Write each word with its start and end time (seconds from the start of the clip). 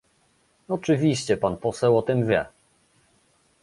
Oczywiście 0.67 1.37
pan 1.37 1.57
poseł 1.57 1.97
o 1.97 2.01
tym 2.01 2.27
wie 2.27 2.45